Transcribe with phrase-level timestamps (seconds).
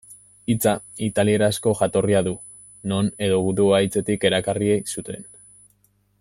[0.51, 0.71] Hitza
[1.07, 2.33] italierazko jatorria du,
[2.93, 5.31] non edo gudua hitzetik erakarri zuten.